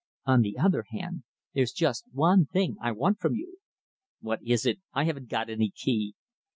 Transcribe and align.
On 0.25 0.41
the 0.41 0.57
other 0.57 0.85
hand, 0.89 1.25
there's 1.53 1.71
just 1.71 2.05
one 2.11 2.47
thing 2.47 2.75
I 2.81 2.91
want 2.91 3.19
from 3.19 3.35
you." 3.35 3.57
"What 4.19 4.39
is 4.43 4.65
it? 4.65 4.79
I 4.93 5.03
haven't 5.03 5.29
got 5.29 5.47
any 5.47 5.69
key." 5.69 6.15